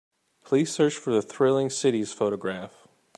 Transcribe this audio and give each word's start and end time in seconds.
Please 0.43 0.71
search 0.71 0.95
for 0.95 1.11
the 1.13 1.21
Thrilling 1.21 1.69
Cities 1.69 2.11
photograph. 2.11 2.87